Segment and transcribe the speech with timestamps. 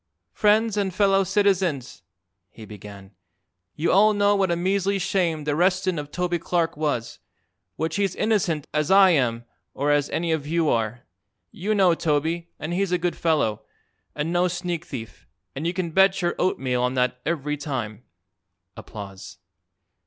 [0.33, 2.01] "Friends and fellow citizens,"
[2.49, 3.11] he began;
[3.75, 7.19] "you all know what a measly shame the arrestin' of Toby Clark was,
[7.75, 9.45] which he's innocent as I am
[9.75, 11.03] or as any of you are.
[11.51, 13.61] You know Toby, and he's a good fellow,
[14.15, 18.01] and no sneak thief, and you can bet your oatmeal on that ev'ry time!